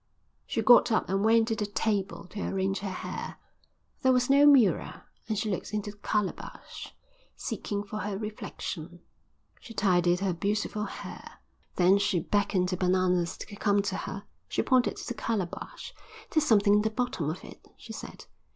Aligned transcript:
She 0.47 0.63
got 0.63 0.91
up 0.91 1.09
and 1.09 1.23
went 1.23 1.47
to 1.49 1.55
the 1.55 1.67
table 1.67 2.25
to 2.31 2.41
arrange 2.41 2.79
her 2.79 2.89
hair. 2.89 3.37
There 4.01 4.11
was 4.11 4.31
no 4.31 4.47
mirror 4.47 5.03
and 5.29 5.37
she 5.37 5.47
looked 5.51 5.75
into 5.75 5.91
the 5.91 5.97
calabash, 5.97 6.95
seeking 7.35 7.83
for 7.83 7.99
her 7.99 8.17
reflection. 8.17 9.01
She 9.59 9.75
tidied 9.75 10.21
her 10.21 10.33
beautiful 10.33 10.85
hair. 10.85 11.33
Then 11.75 11.99
she 11.99 12.19
beckoned 12.19 12.69
to 12.69 12.77
Bananas 12.77 13.37
to 13.37 13.55
come 13.57 13.83
to 13.83 13.95
her. 13.95 14.23
She 14.49 14.63
pointed 14.63 14.95
to 14.97 15.07
the 15.07 15.13
calabash. 15.13 15.93
"There's 16.31 16.45
something 16.47 16.73
in 16.73 16.81
the 16.81 16.89
bottom 16.89 17.29
of 17.29 17.43
it," 17.45 17.63
she 17.77 17.93
said. 17.93 18.25